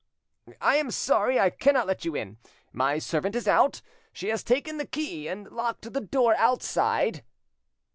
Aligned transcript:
"I 0.61 0.77
am 0.77 0.89
sorry 0.89 1.39
I 1.39 1.51
cannot 1.51 1.85
let 1.85 2.03
you 2.05 2.15
in. 2.15 2.39
My 2.73 2.97
servant 2.97 3.35
is 3.35 3.47
out: 3.47 3.83
she 4.11 4.29
has 4.29 4.41
taken 4.43 4.77
the 4.79 4.87
key 4.87 5.27
and 5.27 5.47
locked 5.51 5.93
the 5.93 6.01
door 6.01 6.33
outside." 6.39 7.23